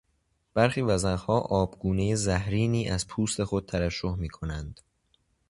برخی 0.53 0.81
وزغها 0.81 1.37
آبگونهی 1.39 2.15
زهرینی 2.15 2.89
از 2.89 3.07
پوست 3.07 3.43
خود 3.43 3.65
ترشح 3.65 4.15
میکنند. 4.15 4.81